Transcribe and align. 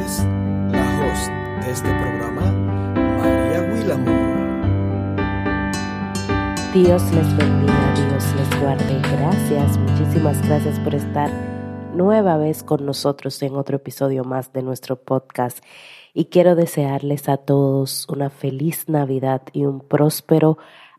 la 0.00 0.80
host 0.98 1.30
de 1.62 1.72
este 1.72 1.88
programa, 1.88 2.50
María 3.18 3.60
Willamo. 3.70 4.30
Dios 6.72 7.02
les 7.12 7.36
bendiga, 7.36 7.94
Dios 7.94 8.24
les 8.34 8.60
guarde. 8.60 8.98
Gracias, 9.12 9.76
muchísimas 9.76 10.40
gracias 10.48 10.78
por 10.80 10.94
estar 10.94 11.30
nueva 11.94 12.38
vez 12.38 12.62
con 12.62 12.86
nosotros 12.86 13.42
en 13.42 13.56
otro 13.56 13.76
episodio 13.76 14.24
más 14.24 14.54
de 14.54 14.62
nuestro 14.62 14.96
podcast. 14.96 15.62
Y 16.14 16.26
quiero 16.26 16.54
desearles 16.54 17.28
a 17.28 17.36
todos 17.36 18.06
una 18.08 18.30
feliz 18.30 18.88
Navidad 18.88 19.42
y 19.52 19.66
un 19.66 19.80
próspero 19.80 20.56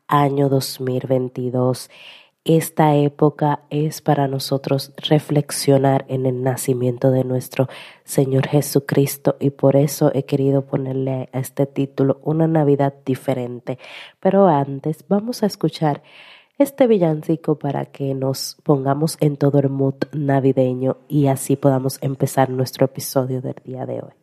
año 0.08 0.48
2022. 0.48 1.90
Esta 2.44 2.96
época 2.96 3.62
es 3.70 4.02
para 4.02 4.28
nosotros 4.28 4.94
reflexionar 4.98 6.06
en 6.08 6.26
el 6.26 6.42
nacimiento 6.42 7.12
de 7.12 7.24
nuestro 7.24 7.68
Señor 8.04 8.48
Jesucristo 8.48 9.36
y 9.40 9.52
por 9.52 9.76
eso 9.76 10.10
he 10.16 10.24
querido 10.24 10.66
ponerle 10.66 11.30
a 11.34 11.40
este 11.40 11.68
título 11.68 12.20
una 12.24 12.48
Navidad 12.48 12.96
diferente. 13.06 13.78
Pero 14.20 14.48
antes 14.48 15.06
vamos 15.08 15.44
a 15.44 15.46
escuchar 15.46 16.02
este 16.58 16.88
villancico 16.88 17.60
para 17.60 17.86
que 17.86 18.16
nos 18.16 18.58
pongamos 18.64 19.18
en 19.20 19.38
todo 19.38 19.60
el 19.60 19.70
mood 19.70 19.96
navideño 20.12 20.98
y 21.08 21.28
así 21.28 21.56
podamos 21.56 22.00
empezar 22.02 22.50
nuestro 22.50 22.86
episodio 22.86 23.42
del 23.42 23.56
día 23.64 23.86
de 23.86 24.02
hoy. 24.02 24.21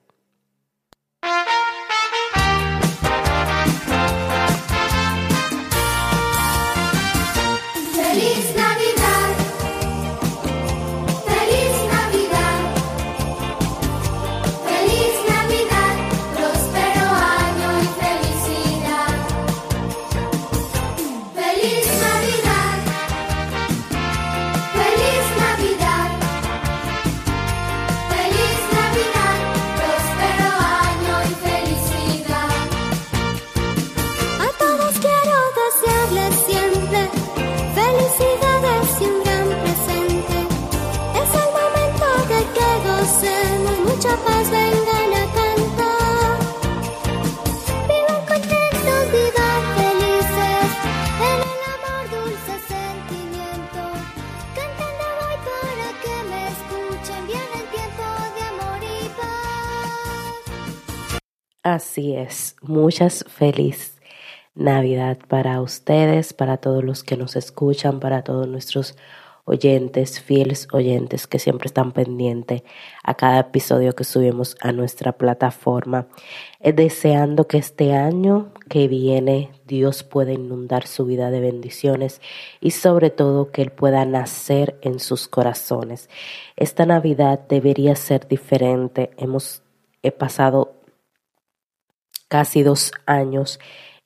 Así 61.74 62.14
es, 62.14 62.56
muchas 62.62 63.26
feliz 63.28 64.00
Navidad 64.54 65.18
para 65.28 65.60
ustedes, 65.60 66.32
para 66.32 66.56
todos 66.56 66.82
los 66.82 67.04
que 67.04 67.18
nos 67.18 67.36
escuchan, 67.36 68.00
para 68.00 68.22
todos 68.22 68.48
nuestros 68.48 68.96
oyentes, 69.44 70.18
fieles 70.18 70.66
oyentes 70.72 71.26
que 71.26 71.38
siempre 71.38 71.66
están 71.66 71.92
pendientes 71.92 72.62
a 73.04 73.12
cada 73.12 73.40
episodio 73.40 73.94
que 73.94 74.04
subimos 74.04 74.56
a 74.62 74.72
nuestra 74.72 75.12
plataforma, 75.12 76.06
eh, 76.60 76.72
deseando 76.72 77.46
que 77.46 77.58
este 77.58 77.92
año 77.92 78.48
que 78.70 78.88
viene 78.88 79.50
Dios 79.66 80.04
pueda 80.04 80.32
inundar 80.32 80.86
su 80.86 81.04
vida 81.04 81.30
de 81.30 81.40
bendiciones 81.40 82.22
y 82.62 82.70
sobre 82.70 83.10
todo 83.10 83.50
que 83.50 83.60
Él 83.60 83.72
pueda 83.72 84.06
nacer 84.06 84.78
en 84.80 85.00
sus 85.00 85.28
corazones. 85.28 86.08
Esta 86.56 86.86
Navidad 86.86 87.40
debería 87.46 87.94
ser 87.94 88.26
diferente. 88.26 89.10
Hemos 89.18 89.62
he 90.02 90.12
pasado 90.12 90.78
casi 92.28 92.62
dos 92.62 92.93
años 93.06 93.59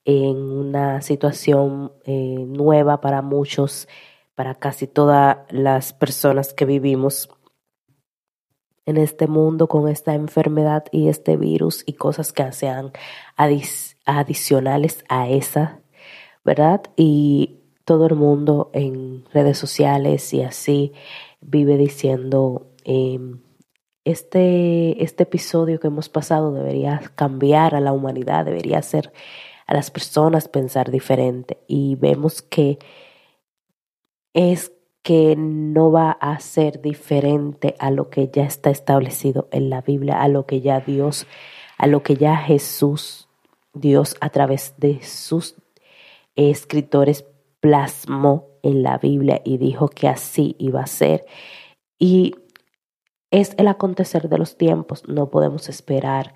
en 0.04 0.36
una 0.36 1.02
situación 1.02 1.92
eh, 2.04 2.44
nueva 2.46 3.00
para 3.00 3.22
muchos, 3.22 3.88
para 4.34 4.54
casi 4.54 4.86
todas 4.86 5.38
las 5.50 5.92
personas 5.92 6.54
que 6.54 6.64
vivimos 6.64 7.28
en 8.84 8.96
este 8.96 9.28
mundo 9.28 9.68
con 9.68 9.88
esta 9.88 10.14
enfermedad 10.14 10.84
y 10.90 11.08
este 11.08 11.36
virus 11.36 11.84
y 11.86 11.92
cosas 11.92 12.32
que 12.32 12.50
sean 12.52 12.92
adicionales 14.04 15.04
a 15.08 15.28
esa, 15.28 15.80
¿verdad? 16.44 16.82
Y 16.96 17.60
todo 17.84 18.06
el 18.06 18.16
mundo 18.16 18.70
en 18.72 19.24
redes 19.32 19.58
sociales 19.58 20.32
y 20.34 20.42
así 20.42 20.92
vive 21.40 21.76
diciendo, 21.76 22.66
em, 22.84 23.40
este, 24.04 25.02
este 25.02 25.22
episodio 25.22 25.78
que 25.78 25.86
hemos 25.86 26.08
pasado 26.08 26.52
debería 26.52 27.00
cambiar 27.14 27.74
a 27.74 27.80
la 27.80 27.92
humanidad, 27.92 28.44
debería 28.44 28.78
hacer 28.78 29.12
a 29.66 29.74
las 29.74 29.90
personas 29.90 30.48
pensar 30.48 30.90
diferente. 30.90 31.58
Y 31.66 31.96
vemos 31.96 32.42
que 32.42 32.78
es 34.34 34.72
que 35.02 35.34
no 35.36 35.90
va 35.90 36.12
a 36.12 36.38
ser 36.40 36.80
diferente 36.80 37.74
a 37.78 37.90
lo 37.90 38.08
que 38.08 38.30
ya 38.32 38.44
está 38.44 38.70
establecido 38.70 39.48
en 39.50 39.68
la 39.68 39.80
Biblia, 39.82 40.22
a 40.22 40.28
lo 40.28 40.46
que 40.46 40.60
ya 40.60 40.80
Dios, 40.80 41.26
a 41.76 41.86
lo 41.86 42.02
que 42.02 42.16
ya 42.16 42.36
Jesús, 42.36 43.28
Dios 43.74 44.16
a 44.20 44.30
través 44.30 44.74
de 44.78 45.02
sus 45.02 45.56
escritores 46.36 47.24
plasmó 47.60 48.46
en 48.62 48.82
la 48.82 48.98
Biblia 48.98 49.42
y 49.44 49.58
dijo 49.58 49.88
que 49.88 50.08
así 50.08 50.54
iba 50.58 50.82
a 50.82 50.86
ser. 50.86 51.26
Y 51.98 52.34
es 53.32 53.54
el 53.56 53.66
acontecer 53.66 54.28
de 54.28 54.38
los 54.38 54.56
tiempos. 54.56 55.08
No 55.08 55.30
podemos 55.30 55.68
esperar 55.68 56.34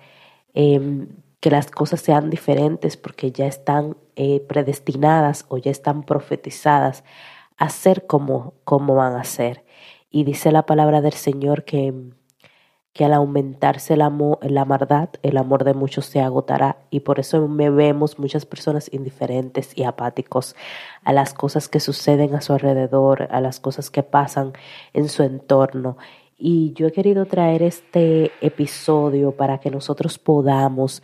em, 0.53 1.07
que 1.39 1.51
las 1.51 1.71
cosas 1.71 2.01
sean 2.01 2.29
diferentes 2.29 2.97
porque 2.97 3.31
ya 3.31 3.45
están 3.45 3.95
eh, 4.15 4.41
predestinadas 4.41 5.45
o 5.47 5.57
ya 5.57 5.71
están 5.71 6.03
profetizadas 6.03 7.03
a 7.57 7.69
ser 7.69 8.07
como, 8.07 8.55
como 8.63 8.95
van 8.95 9.15
a 9.15 9.23
ser. 9.23 9.63
Y 10.09 10.23
dice 10.23 10.51
la 10.51 10.65
palabra 10.65 11.01
del 11.01 11.13
Señor 11.13 11.65
que, 11.65 11.93
que 12.93 13.05
al 13.05 13.13
aumentarse 13.13 13.95
la, 13.95 14.11
la 14.41 14.65
maldad, 14.65 15.09
el 15.21 15.37
amor 15.37 15.65
de 15.65 15.75
muchos 15.75 16.07
se 16.07 16.19
agotará. 16.21 16.77
Y 16.89 17.01
por 17.01 17.19
eso 17.19 17.47
me 17.47 17.69
vemos 17.69 18.17
muchas 18.17 18.47
personas 18.47 18.91
indiferentes 18.91 19.77
y 19.77 19.83
apáticos 19.83 20.55
a 21.03 21.13
las 21.13 21.35
cosas 21.35 21.69
que 21.69 21.79
suceden 21.79 22.33
a 22.33 22.41
su 22.41 22.53
alrededor, 22.53 23.27
a 23.29 23.39
las 23.39 23.59
cosas 23.59 23.91
que 23.91 24.01
pasan 24.01 24.53
en 24.93 25.09
su 25.09 25.21
entorno 25.21 25.97
y 26.37 26.73
yo 26.73 26.87
he 26.87 26.91
querido 26.91 27.25
traer 27.25 27.63
este 27.63 28.31
episodio 28.41 29.31
para 29.31 29.59
que 29.59 29.71
nosotros 29.71 30.19
podamos 30.19 31.01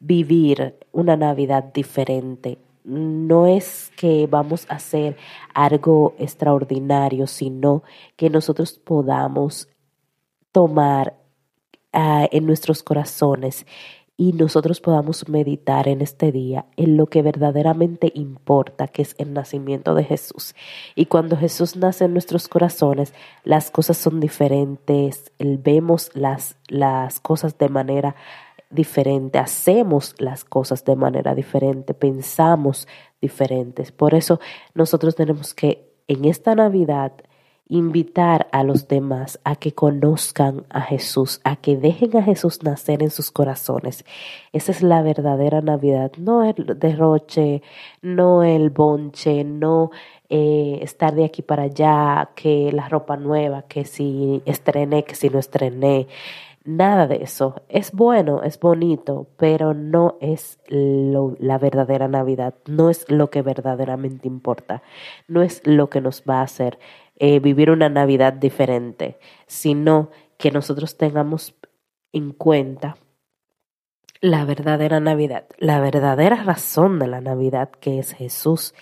vivir 0.00 0.76
una 0.92 1.16
Navidad 1.16 1.64
diferente. 1.64 2.58
No 2.84 3.46
es 3.46 3.92
que 3.96 4.26
vamos 4.26 4.66
a 4.70 4.76
hacer 4.76 5.16
algo 5.52 6.14
extraordinario, 6.18 7.26
sino 7.26 7.82
que 8.16 8.30
nosotros 8.30 8.78
podamos 8.78 9.68
tomar 10.50 11.14
ah, 11.92 12.26
en 12.32 12.46
nuestros 12.46 12.82
corazones 12.82 13.66
y 14.20 14.34
nosotros 14.34 14.82
podamos 14.82 15.30
meditar 15.30 15.88
en 15.88 16.02
este 16.02 16.30
día 16.30 16.66
en 16.76 16.98
lo 16.98 17.06
que 17.06 17.22
verdaderamente 17.22 18.12
importa, 18.14 18.86
que 18.86 19.00
es 19.00 19.14
el 19.16 19.32
nacimiento 19.32 19.94
de 19.94 20.04
Jesús. 20.04 20.54
Y 20.94 21.06
cuando 21.06 21.38
Jesús 21.38 21.74
nace 21.74 22.04
en 22.04 22.12
nuestros 22.12 22.46
corazones, 22.46 23.14
las 23.44 23.70
cosas 23.70 23.96
son 23.96 24.20
diferentes, 24.20 25.32
vemos 25.38 26.10
las, 26.12 26.58
las 26.68 27.18
cosas 27.18 27.56
de 27.56 27.70
manera 27.70 28.14
diferente, 28.68 29.38
hacemos 29.38 30.14
las 30.18 30.44
cosas 30.44 30.84
de 30.84 30.96
manera 30.96 31.34
diferente, 31.34 31.94
pensamos 31.94 32.88
diferentes. 33.22 33.90
Por 33.90 34.12
eso 34.12 34.38
nosotros 34.74 35.14
tenemos 35.14 35.54
que 35.54 35.94
en 36.08 36.26
esta 36.26 36.54
Navidad 36.54 37.12
invitar 37.70 38.48
a 38.50 38.64
los 38.64 38.88
demás 38.88 39.40
a 39.44 39.54
que 39.54 39.72
conozcan 39.72 40.66
a 40.70 40.82
Jesús, 40.82 41.40
a 41.44 41.54
que 41.56 41.76
dejen 41.76 42.16
a 42.16 42.22
Jesús 42.22 42.62
nacer 42.64 43.00
en 43.02 43.10
sus 43.10 43.30
corazones. 43.30 44.04
Esa 44.52 44.72
es 44.72 44.82
la 44.82 45.02
verdadera 45.02 45.60
Navidad, 45.62 46.10
no 46.18 46.44
el 46.44 46.78
derroche, 46.78 47.62
no 48.02 48.42
el 48.42 48.70
bonche, 48.70 49.44
no 49.44 49.92
eh, 50.28 50.80
estar 50.82 51.14
de 51.14 51.24
aquí 51.24 51.42
para 51.42 51.62
allá, 51.64 52.30
que 52.34 52.72
la 52.72 52.88
ropa 52.88 53.16
nueva, 53.16 53.62
que 53.62 53.84
si 53.84 54.42
estrené, 54.46 55.04
que 55.04 55.14
si 55.14 55.30
no 55.30 55.38
estrené. 55.38 56.08
Nada 56.64 57.06
de 57.06 57.22
eso. 57.22 57.62
Es 57.68 57.92
bueno, 57.92 58.42
es 58.42 58.58
bonito, 58.60 59.28
pero 59.36 59.74
no 59.74 60.16
es 60.20 60.58
la 60.68 61.58
verdadera 61.58 62.06
Navidad, 62.08 62.54
no 62.66 62.90
es 62.90 63.08
lo 63.08 63.30
que 63.30 63.42
verdaderamente 63.42 64.28
importa, 64.28 64.82
no 65.26 65.42
es 65.42 65.62
lo 65.64 65.88
que 65.88 66.00
nos 66.00 66.22
va 66.28 66.40
a 66.40 66.42
hacer 66.42 66.78
eh, 67.22 67.38
vivir 67.38 67.70
una 67.70 67.90
Navidad 67.90 68.32
diferente, 68.32 69.18
sino 69.46 70.10
que 70.38 70.50
nosotros 70.50 70.96
tengamos 70.96 71.54
en 72.14 72.32
cuenta 72.32 72.96
la 74.22 74.46
verdadera 74.46 75.00
Navidad, 75.00 75.44
la 75.58 75.80
verdadera 75.80 76.42
razón 76.42 76.98
de 76.98 77.08
la 77.08 77.20
Navidad 77.20 77.70
que 77.78 77.98
es 77.98 78.14
Jesús 78.14 78.74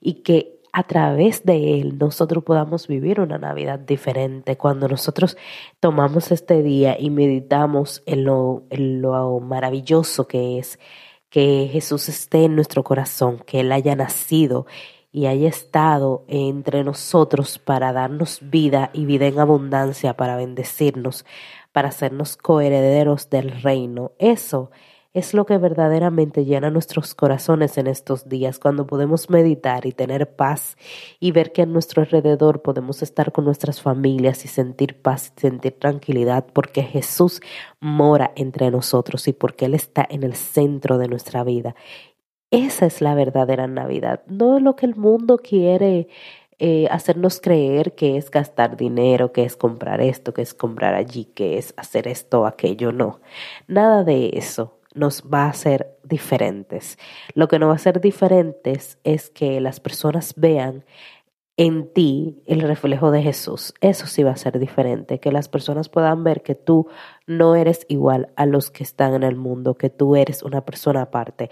y 0.00 0.24
que 0.24 0.60
a 0.72 0.82
través 0.82 1.44
de 1.44 1.80
Él 1.80 1.96
nosotros 1.96 2.42
podamos 2.42 2.88
vivir 2.88 3.20
una 3.20 3.38
Navidad 3.38 3.78
diferente. 3.78 4.56
Cuando 4.56 4.88
nosotros 4.88 5.36
tomamos 5.78 6.32
este 6.32 6.64
día 6.64 6.96
y 6.98 7.10
meditamos 7.10 8.02
en 8.04 8.24
lo, 8.24 8.64
en 8.70 9.00
lo 9.00 9.38
maravilloso 9.38 10.26
que 10.26 10.58
es 10.58 10.80
que 11.30 11.68
Jesús 11.72 12.08
esté 12.08 12.46
en 12.46 12.56
nuestro 12.56 12.82
corazón, 12.82 13.38
que 13.46 13.60
Él 13.60 13.70
haya 13.70 13.94
nacido 13.94 14.66
y 15.16 15.28
haya 15.28 15.48
estado 15.48 16.26
entre 16.28 16.84
nosotros 16.84 17.58
para 17.58 17.94
darnos 17.94 18.40
vida 18.42 18.90
y 18.92 19.06
vida 19.06 19.24
en 19.24 19.38
abundancia, 19.38 20.14
para 20.14 20.36
bendecirnos, 20.36 21.24
para 21.72 21.88
hacernos 21.88 22.36
coherederos 22.36 23.30
del 23.30 23.62
reino. 23.62 24.12
Eso 24.18 24.70
es 25.14 25.32
lo 25.32 25.46
que 25.46 25.56
verdaderamente 25.56 26.44
llena 26.44 26.68
nuestros 26.68 27.14
corazones 27.14 27.78
en 27.78 27.86
estos 27.86 28.28
días, 28.28 28.58
cuando 28.58 28.86
podemos 28.86 29.30
meditar 29.30 29.86
y 29.86 29.92
tener 29.92 30.36
paz 30.36 30.76
y 31.18 31.32
ver 31.32 31.52
que 31.52 31.62
a 31.62 31.66
nuestro 31.66 32.02
alrededor 32.02 32.60
podemos 32.60 33.02
estar 33.02 33.32
con 33.32 33.46
nuestras 33.46 33.80
familias 33.80 34.44
y 34.44 34.48
sentir 34.48 35.00
paz 35.00 35.32
y 35.34 35.40
sentir 35.40 35.78
tranquilidad, 35.78 36.44
porque 36.52 36.82
Jesús 36.82 37.40
mora 37.80 38.32
entre 38.36 38.70
nosotros 38.70 39.28
y 39.28 39.32
porque 39.32 39.64
Él 39.64 39.72
está 39.72 40.06
en 40.10 40.24
el 40.24 40.34
centro 40.34 40.98
de 40.98 41.08
nuestra 41.08 41.42
vida. 41.42 41.74
Esa 42.56 42.86
es 42.86 43.02
la 43.02 43.14
verdadera 43.14 43.66
Navidad, 43.66 44.22
no 44.28 44.58
lo 44.60 44.76
que 44.76 44.86
el 44.86 44.96
mundo 44.96 45.36
quiere 45.36 46.08
eh, 46.58 46.88
hacernos 46.90 47.38
creer 47.38 47.94
que 47.94 48.16
es 48.16 48.30
gastar 48.30 48.78
dinero, 48.78 49.30
que 49.30 49.44
es 49.44 49.56
comprar 49.56 50.00
esto, 50.00 50.32
que 50.32 50.40
es 50.40 50.54
comprar 50.54 50.94
allí, 50.94 51.26
que 51.26 51.58
es 51.58 51.74
hacer 51.76 52.08
esto 52.08 52.46
aquello. 52.46 52.92
No, 52.92 53.20
nada 53.68 54.04
de 54.04 54.30
eso 54.32 54.78
nos 54.94 55.22
va 55.22 55.44
a 55.44 55.50
hacer 55.50 55.98
diferentes. 56.02 56.98
Lo 57.34 57.46
que 57.46 57.58
nos 57.58 57.68
va 57.68 57.72
a 57.72 57.76
hacer 57.76 58.00
diferentes 58.00 58.98
es 59.04 59.28
que 59.28 59.60
las 59.60 59.78
personas 59.78 60.32
vean 60.34 60.86
en 61.58 61.92
ti 61.92 62.42
el 62.46 62.62
reflejo 62.62 63.10
de 63.10 63.22
Jesús. 63.22 63.74
Eso 63.82 64.06
sí 64.06 64.22
va 64.22 64.30
a 64.30 64.36
ser 64.36 64.58
diferente, 64.58 65.20
que 65.20 65.30
las 65.30 65.50
personas 65.50 65.90
puedan 65.90 66.24
ver 66.24 66.42
que 66.42 66.54
tú 66.54 66.88
no 67.26 67.54
eres 67.54 67.84
igual 67.88 68.30
a 68.36 68.46
los 68.46 68.70
que 68.70 68.82
están 68.82 69.12
en 69.12 69.24
el 69.24 69.36
mundo, 69.36 69.74
que 69.74 69.90
tú 69.90 70.16
eres 70.16 70.42
una 70.42 70.64
persona 70.64 71.02
aparte. 71.02 71.50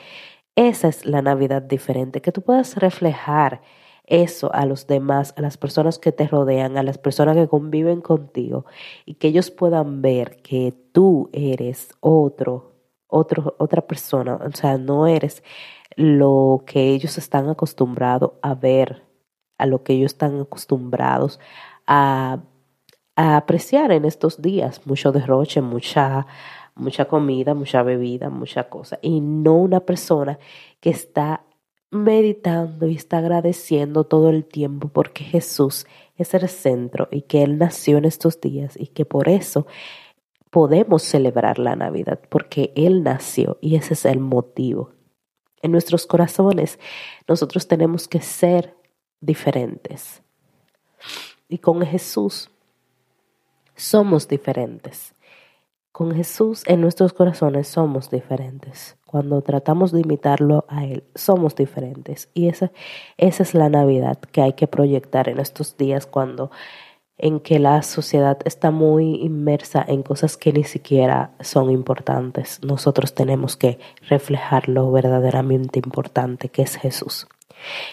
Esa 0.56 0.88
es 0.88 1.04
la 1.04 1.20
Navidad 1.20 1.62
diferente, 1.62 2.20
que 2.22 2.30
tú 2.30 2.42
puedas 2.42 2.76
reflejar 2.76 3.60
eso 4.06 4.52
a 4.54 4.66
los 4.66 4.86
demás, 4.86 5.34
a 5.36 5.40
las 5.40 5.56
personas 5.56 5.98
que 5.98 6.12
te 6.12 6.28
rodean, 6.28 6.76
a 6.76 6.82
las 6.82 6.98
personas 6.98 7.36
que 7.36 7.48
conviven 7.48 8.00
contigo 8.00 8.66
y 9.04 9.14
que 9.14 9.28
ellos 9.28 9.50
puedan 9.50 10.02
ver 10.02 10.36
que 10.42 10.72
tú 10.92 11.30
eres 11.32 11.88
otro, 12.00 12.72
otro 13.08 13.56
otra 13.58 13.86
persona, 13.86 14.36
o 14.36 14.52
sea, 14.52 14.78
no 14.78 15.06
eres 15.06 15.42
lo 15.96 16.62
que 16.66 16.90
ellos 16.90 17.18
están 17.18 17.48
acostumbrados 17.48 18.32
a 18.42 18.54
ver, 18.54 19.04
a 19.58 19.66
lo 19.66 19.82
que 19.82 19.94
ellos 19.94 20.12
están 20.12 20.40
acostumbrados 20.40 21.40
a, 21.86 22.40
a 23.16 23.36
apreciar 23.36 23.92
en 23.92 24.04
estos 24.04 24.42
días, 24.42 24.82
mucho 24.86 25.12
derroche, 25.12 25.60
mucha 25.62 26.26
mucha 26.75 27.06
comida, 27.06 27.55
mucha 27.55 27.82
bebida, 27.82 28.31
mucha 28.31 28.69
cosa, 28.69 28.99
y 29.03 29.21
no 29.21 29.55
una 29.55 29.81
persona 29.81 30.38
que 30.81 30.91
está 30.91 31.44
meditando 31.94 32.88
y 32.88 32.97
está 32.97 33.19
agradeciendo 33.19 34.05
todo 34.05 34.29
el 34.29 34.44
tiempo 34.44 34.88
porque 34.88 35.23
Jesús 35.23 35.87
es 36.17 36.35
el 36.35 36.49
centro 36.49 37.09
y 37.11 37.23
que 37.23 37.43
Él 37.44 37.56
nació 37.56 37.99
en 37.99 38.05
estos 38.05 38.41
días 38.41 38.75
y 38.76 38.88
que 38.88 39.05
por 39.05 39.29
eso 39.29 39.67
podemos 40.50 41.03
celebrar 41.05 41.61
la 41.61 41.76
Navidad 41.76 42.21
porque 42.29 42.73
Él 42.75 43.05
nació 43.05 43.59
y 43.61 43.76
ese 43.76 43.94
es 43.94 44.05
el 44.06 44.19
motivo. 44.19 44.91
En 45.62 45.71
nuestros 45.71 46.06
corazones 46.06 46.81
nosotros 47.29 47.69
tenemos 47.69 48.09
que 48.09 48.21
ser 48.21 48.75
diferentes 49.21 50.23
y 51.49 51.59
con 51.59 51.81
Jesús 51.87 52.50
somos 53.76 54.26
diferentes. 54.26 55.13
Con 55.94 56.12
Jesús 56.12 56.64
en 56.67 56.81
nuestros 56.81 57.12
corazones 57.12 57.69
somos 57.69 58.11
diferentes. 58.11 58.96
Cuando 59.06 59.43
tratamos 59.43 59.93
de 59.93 60.00
imitarlo 60.00 60.64
a 60.67 60.85
Él, 60.85 61.05
somos 61.14 61.55
diferentes. 61.55 62.29
Y 62.35 62.49
esa, 62.49 62.73
esa 63.17 63.44
es 63.44 63.55
la 63.55 63.69
Navidad 63.69 64.19
que 64.19 64.43
hay 64.43 64.55
que 64.55 64.67
proyectar 64.67 65.29
en 65.29 65.38
estos 65.38 65.76
días 65.76 66.06
cuando 66.06 66.50
en 67.17 67.38
que 67.38 67.61
la 67.61 67.81
sociedad 67.82 68.38
está 68.44 68.73
muy 68.73 69.23
inmersa 69.23 69.85
en 69.87 70.02
cosas 70.02 70.37
que 70.37 70.52
ni 70.52 70.64
siquiera 70.64 71.31
son 71.38 71.70
importantes. 71.70 72.58
Nosotros 72.64 73.14
tenemos 73.14 73.56
que 73.56 73.79
reflejar 74.08 74.69
lo 74.69 74.90
verdaderamente 74.90 75.79
importante 75.79 76.49
que 76.49 76.62
es 76.62 76.75
Jesús. 76.75 77.29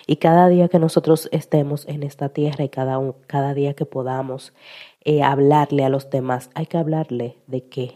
Y 0.08 0.16
cada 0.16 0.50
día 0.50 0.70
que 0.70 0.80
nosotros 0.80 1.30
estemos 1.32 1.88
en 1.88 2.02
esta 2.02 2.30
tierra 2.30 2.64
y 2.64 2.70
cada, 2.70 3.00
cada 3.28 3.54
día 3.54 3.76
que 3.76 3.86
podamos 3.86 4.54
eh, 5.04 5.24
hablarle 5.24 5.84
a 5.84 5.90
los 5.90 6.10
demás, 6.10 6.50
hay 6.54 6.68
que 6.68 6.78
hablarle 6.78 7.38
de 7.48 7.68
que 7.68 7.96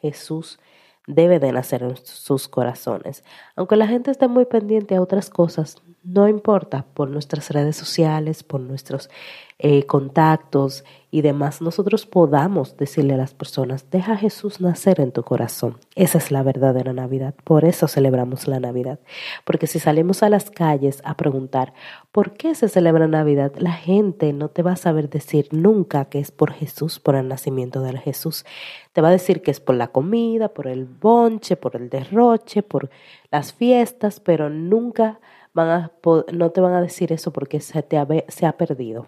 Jesús 0.00 0.58
debe 1.06 1.40
de 1.40 1.52
nacer 1.52 1.82
en 1.82 1.96
sus 1.96 2.48
corazones. 2.48 3.24
Aunque 3.56 3.76
la 3.76 3.88
gente 3.88 4.10
esté 4.10 4.28
muy 4.28 4.44
pendiente 4.44 4.94
a 4.94 5.02
otras 5.02 5.30
cosas, 5.30 5.82
no 6.08 6.26
importa, 6.26 6.86
por 6.94 7.10
nuestras 7.10 7.50
redes 7.50 7.76
sociales, 7.76 8.42
por 8.42 8.60
nuestros 8.60 9.10
eh, 9.58 9.84
contactos 9.84 10.84
y 11.10 11.20
demás, 11.20 11.60
nosotros 11.60 12.06
podamos 12.06 12.76
decirle 12.78 13.14
a 13.14 13.18
las 13.18 13.34
personas, 13.34 13.90
deja 13.90 14.12
a 14.12 14.16
Jesús 14.16 14.60
nacer 14.60 15.00
en 15.00 15.12
tu 15.12 15.22
corazón. 15.22 15.76
Esa 15.96 16.16
es 16.16 16.30
la 16.30 16.42
verdadera 16.42 16.94
Navidad. 16.94 17.34
Por 17.44 17.66
eso 17.66 17.88
celebramos 17.88 18.48
la 18.48 18.58
Navidad. 18.58 19.00
Porque 19.44 19.66
si 19.66 19.80
salimos 19.80 20.22
a 20.22 20.30
las 20.30 20.50
calles 20.50 21.02
a 21.04 21.14
preguntar, 21.14 21.74
¿por 22.10 22.32
qué 22.34 22.54
se 22.54 22.68
celebra 22.68 23.06
Navidad? 23.06 23.52
La 23.58 23.72
gente 23.72 24.32
no 24.32 24.48
te 24.48 24.62
va 24.62 24.72
a 24.72 24.76
saber 24.76 25.10
decir 25.10 25.48
nunca 25.50 26.06
que 26.06 26.20
es 26.20 26.30
por 26.30 26.52
Jesús, 26.52 27.00
por 27.00 27.16
el 27.16 27.28
nacimiento 27.28 27.82
de 27.82 27.98
Jesús. 27.98 28.46
Te 28.94 29.02
va 29.02 29.08
a 29.08 29.12
decir 29.12 29.42
que 29.42 29.50
es 29.50 29.60
por 29.60 29.74
la 29.74 29.88
comida, 29.88 30.48
por 30.48 30.68
el 30.68 30.86
bonche, 30.86 31.56
por 31.56 31.76
el 31.76 31.90
derroche, 31.90 32.62
por 32.62 32.88
las 33.30 33.52
fiestas, 33.52 34.20
pero 34.20 34.48
nunca 34.48 35.20
no 35.64 36.50
te 36.50 36.60
van 36.60 36.74
a 36.74 36.80
decir 36.80 37.12
eso 37.12 37.32
porque 37.32 37.60
se, 37.60 37.82
te 37.82 37.98
se 38.28 38.46
ha 38.46 38.52
perdido 38.56 39.06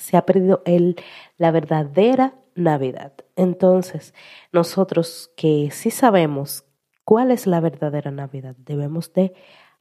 se 0.00 0.16
ha 0.16 0.24
perdido 0.24 0.62
el, 0.64 0.96
la 1.36 1.50
verdadera 1.50 2.34
Navidad. 2.54 3.12
Entonces, 3.36 4.14
nosotros 4.52 5.30
que 5.36 5.70
sí 5.70 5.90
sabemos 5.90 6.64
cuál 7.04 7.30
es 7.30 7.46
la 7.46 7.60
verdadera 7.60 8.10
Navidad, 8.10 8.56
debemos 8.58 9.12
de 9.12 9.34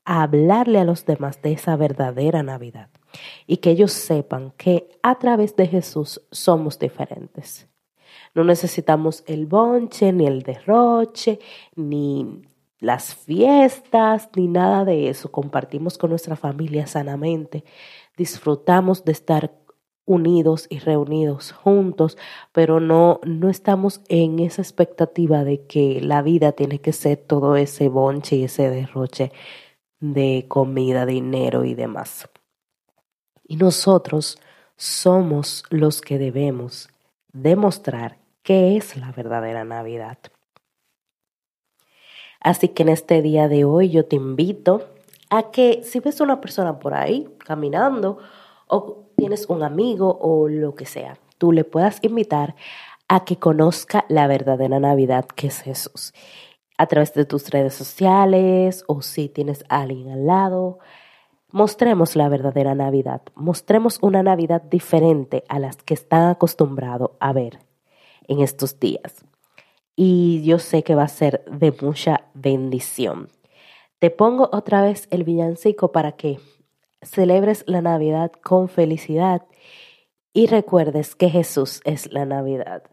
hablarle 0.05 0.79
a 0.79 0.83
los 0.83 1.05
demás 1.05 1.41
de 1.41 1.53
esa 1.53 1.75
verdadera 1.75 2.43
Navidad 2.43 2.89
y 3.47 3.57
que 3.57 3.71
ellos 3.71 3.91
sepan 3.91 4.51
que 4.57 4.89
a 5.03 5.15
través 5.19 5.55
de 5.55 5.67
Jesús 5.67 6.21
somos 6.31 6.79
diferentes. 6.79 7.67
No 8.35 8.43
necesitamos 8.43 9.23
el 9.27 9.45
bonche, 9.45 10.11
ni 10.11 10.27
el 10.27 10.43
derroche, 10.43 11.39
ni 11.75 12.43
las 12.79 13.15
fiestas, 13.15 14.29
ni 14.35 14.47
nada 14.47 14.85
de 14.85 15.09
eso. 15.09 15.31
Compartimos 15.31 15.97
con 15.97 16.09
nuestra 16.09 16.35
familia 16.35 16.87
sanamente, 16.87 17.63
disfrutamos 18.17 19.05
de 19.05 19.11
estar 19.11 19.51
unidos 20.05 20.65
y 20.69 20.79
reunidos 20.79 21.51
juntos, 21.51 22.17
pero 22.51 22.79
no, 22.79 23.19
no 23.23 23.47
estamos 23.47 24.01
en 24.09 24.39
esa 24.39 24.63
expectativa 24.63 25.43
de 25.43 25.67
que 25.67 26.01
la 26.01 26.23
vida 26.23 26.53
tiene 26.53 26.79
que 26.79 26.93
ser 26.93 27.17
todo 27.17 27.55
ese 27.55 27.89
bonche 27.89 28.37
y 28.37 28.45
ese 28.45 28.69
derroche 28.71 29.31
de 29.99 30.45
comida, 30.47 31.05
dinero 31.05 31.63
y 31.63 31.75
demás. 31.75 32.27
Y 33.43 33.57
nosotros 33.57 34.39
somos 34.75 35.63
los 35.69 36.01
que 36.01 36.17
debemos 36.17 36.89
demostrar 37.31 38.17
qué 38.41 38.77
es 38.77 38.97
la 38.97 39.11
verdadera 39.11 39.63
Navidad. 39.63 40.17
Así 42.39 42.69
que 42.69 42.83
en 42.83 42.89
este 42.89 43.21
día 43.21 43.47
de 43.47 43.65
hoy 43.65 43.89
yo 43.89 44.05
te 44.05 44.15
invito 44.15 44.85
a 45.29 45.51
que 45.51 45.81
si 45.83 45.99
ves 45.99 46.21
una 46.21 46.41
persona 46.41 46.79
por 46.79 46.93
ahí 46.93 47.27
caminando 47.39 48.17
o 48.67 49.05
tienes 49.15 49.47
un 49.49 49.63
amigo 49.63 50.17
o 50.21 50.47
lo 50.47 50.75
que 50.75 50.85
sea, 50.85 51.17
tú 51.37 51.51
le 51.51 51.63
puedas 51.63 51.99
invitar 52.01 52.55
a 53.07 53.25
que 53.25 53.37
conozca 53.37 54.05
la 54.07 54.27
verdadera 54.27 54.79
Navidad 54.79 55.25
que 55.25 55.47
es 55.47 55.61
Jesús. 55.61 56.13
A 56.77 56.85
través 56.87 57.13
de 57.13 57.25
tus 57.25 57.49
redes 57.49 57.73
sociales 57.73 58.85
o 58.87 59.01
si 59.01 59.27
tienes 59.27 59.65
a 59.67 59.81
alguien 59.81 60.09
al 60.11 60.25
lado, 60.25 60.79
mostremos 61.51 62.15
la 62.15 62.29
verdadera 62.29 62.73
Navidad. 62.75 63.21
Mostremos 63.35 63.97
una 64.01 64.23
Navidad 64.23 64.61
diferente 64.61 65.43
a 65.49 65.59
las 65.59 65.77
que 65.77 65.93
están 65.93 66.29
acostumbrados 66.29 67.11
a 67.19 67.33
ver 67.33 67.59
en 68.27 68.39
estos 68.39 68.79
días. 68.79 69.25
Y 70.01 70.43
yo 70.43 70.59
sé 70.59 70.81
que 70.83 70.95
va 70.95 71.03
a 71.03 71.09
ser 71.09 71.43
de 71.51 71.73
mucha 71.81 72.21
bendición. 72.33 73.27
Te 73.99 74.09
pongo 74.09 74.49
otra 74.53 74.81
vez 74.81 75.09
el 75.11 75.25
villancico 75.25 75.91
para 75.91 76.13
que 76.13 76.39
celebres 77.01 77.65
la 77.67 77.81
Navidad 77.81 78.31
con 78.31 78.69
felicidad 78.69 79.45
y 80.31 80.47
recuerdes 80.47 81.15
que 81.15 81.29
Jesús 81.29 81.81
es 81.83 82.13
la 82.13 82.23
Navidad. 82.23 82.83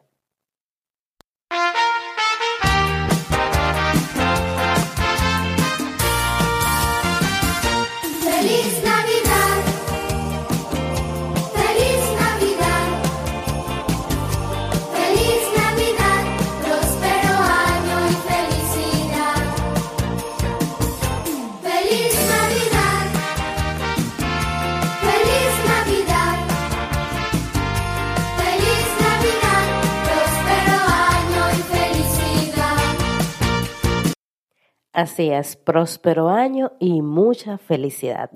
Así 34.97 35.29
es, 35.29 35.57
próspero 35.57 36.31
año 36.31 36.73
y 36.79 37.03
mucha 37.03 37.59
felicidad. 37.59 38.31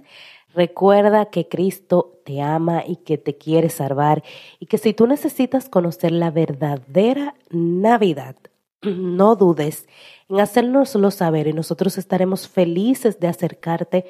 Recuerda 0.52 1.30
que 1.30 1.48
Cristo 1.48 2.20
te 2.26 2.42
ama 2.42 2.84
y 2.86 2.96
que 2.96 3.16
te 3.16 3.38
quiere 3.38 3.70
salvar 3.70 4.22
y 4.58 4.66
que 4.66 4.76
si 4.76 4.92
tú 4.92 5.06
necesitas 5.06 5.70
conocer 5.70 6.12
la 6.12 6.30
verdadera 6.30 7.34
Navidad, 7.48 8.36
no 8.82 9.36
dudes 9.36 9.88
en 10.28 10.38
hacérnoslo 10.38 11.10
saber 11.10 11.46
y 11.46 11.54
nosotros 11.54 11.96
estaremos 11.96 12.46
felices 12.46 13.18
de 13.20 13.28
acercarte 13.28 14.04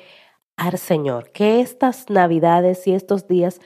al 0.57 0.77
Señor. 0.77 1.31
Que 1.31 1.61
estas 1.61 2.11
Navidades 2.11 2.85
y 2.89 2.95
estos 2.95 3.29
días, 3.29 3.61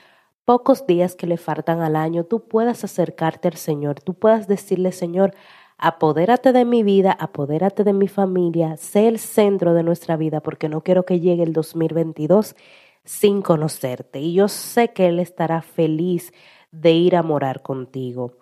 pocos 0.45 0.85
días 0.85 1.15
que 1.15 1.25
le 1.25 1.37
faltan 1.37 1.81
al 1.81 1.95
año, 1.95 2.25
tú 2.25 2.47
puedas 2.47 2.83
acercarte 2.83 3.47
al 3.47 3.57
Señor, 3.57 3.99
tú 4.01 4.13
puedas 4.13 4.47
decirle, 4.47 4.91
Señor, 4.91 5.33
apodérate 5.77 6.53
de 6.53 6.65
mi 6.65 6.83
vida, 6.83 7.11
apodérate 7.11 7.83
de 7.83 7.93
mi 7.93 8.07
familia, 8.07 8.77
sé 8.77 9.07
el 9.07 9.19
centro 9.19 9.73
de 9.73 9.83
nuestra 9.83 10.17
vida 10.17 10.41
porque 10.41 10.69
no 10.69 10.81
quiero 10.81 11.05
que 11.05 11.19
llegue 11.19 11.43
el 11.43 11.53
2022 11.53 12.55
sin 13.03 13.41
conocerte. 13.41 14.19
Y 14.19 14.33
yo 14.33 14.47
sé 14.47 14.93
que 14.93 15.07
Él 15.07 15.19
estará 15.19 15.61
feliz 15.61 16.33
de 16.71 16.91
ir 16.91 17.15
a 17.15 17.23
morar 17.23 17.61
contigo. 17.61 18.37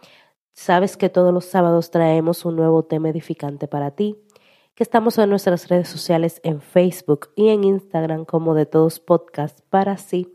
Sabes 0.54 0.98
que 0.98 1.10
todos 1.10 1.34
los 1.34 1.46
sábados 1.46 1.92
traemos 1.92 2.46
un 2.46 2.56
nuevo 2.56 2.84
tema 2.84 3.10
edificante 3.10 3.68
para 3.68 3.92
ti, 3.92 4.18
que 4.75 4.84
estamos 4.84 5.18
en 5.18 5.30
nuestras 5.30 5.68
redes 5.68 5.88
sociales 5.88 6.40
en 6.44 6.62
Facebook 6.62 7.30
y 7.36 7.50
en 7.50 7.63
Instagram 7.63 8.25
como 8.25 8.54
de 8.54 8.66
todos 8.66 9.00
podcasts 9.00 9.62
para 9.70 9.94
así 9.94 10.32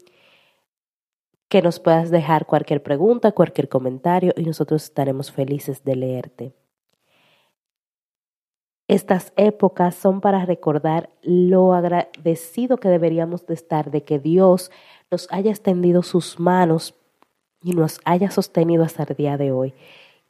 que 1.49 1.63
nos 1.63 1.81
puedas 1.81 2.11
dejar 2.11 2.47
cualquier 2.47 2.83
pregunta, 2.83 3.33
cualquier 3.33 3.69
comentario 3.69 4.33
y 4.37 4.43
nosotros 4.43 4.85
estaremos 4.85 5.33
felices 5.33 5.83
de 5.83 5.97
leerte. 5.97 6.55
Estas 8.89 9.35
épocas 9.37 9.95
son 9.95 10.23
para 10.23 10.47
recordar 10.47 11.11
lo 11.21 11.75
agradecido 11.75 12.79
que 12.79 12.89
deberíamos 12.89 13.47
de 13.47 13.53
estar 13.53 13.91
de 13.91 14.03
que 14.03 14.19
Dios 14.19 14.71
nos 15.11 15.29
haya 15.31 15.51
extendido 15.51 16.03
sus 16.03 16.41
manos 16.41 16.95
y 17.63 17.73
nos 17.73 18.01
haya 18.07 18.31
sostenido 18.31 18.85
hasta 18.85 19.03
el 19.03 19.15
día 19.15 19.37
de 19.37 19.53
hoy. 19.53 19.75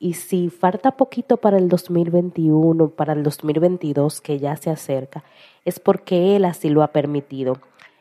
Y 0.01 0.15
si 0.15 0.51
falta 0.51 0.97
poquito 0.97 1.37
para 1.37 1.57
el 1.57 1.69
2021, 1.69 2.91
para 2.91 3.13
el 3.13 3.23
2022 3.23 4.21
que 4.21 4.41
ya 4.41 4.57
se 4.57 4.71
acerca, 4.71 5.23
es 5.65 5.79
porque 5.79 6.35
Él 6.35 6.45
así 6.45 6.69
lo 6.69 6.83
ha 6.83 6.89
permitido 6.89 7.59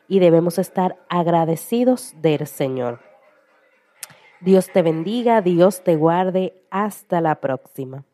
y 0.08 0.18
debemos 0.18 0.58
estar 0.58 0.96
agradecidos 1.08 2.14
del 2.20 2.48
Señor. 2.48 3.00
Dios 4.40 4.70
te 4.72 4.82
bendiga, 4.82 5.40
Dios 5.40 5.84
te 5.84 5.94
guarde. 5.94 6.54
Hasta 6.70 7.20
la 7.20 7.36
próxima. 7.36 8.04